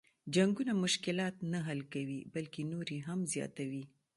جنګونه 0.35 0.71
مشلات 0.83 1.35
نه 1.51 1.59
حل 1.67 1.79
کوي 1.93 2.19
بلکه 2.33 2.57
نور 2.71 2.87
یې 2.95 2.99
هم 3.07 3.19
زیاتوي. 3.33 3.83